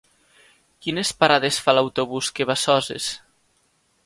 [0.85, 3.13] Quines parades fa l'autobús que va a Soses?